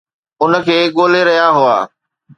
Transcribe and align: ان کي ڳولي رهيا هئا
ان 0.43 0.53
کي 0.65 0.77
ڳولي 0.97 1.21
رهيا 1.27 1.47
هئا 1.57 1.77